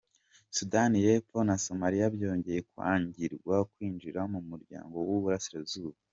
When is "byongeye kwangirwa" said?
2.15-3.55